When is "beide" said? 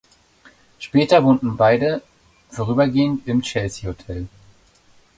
1.57-2.01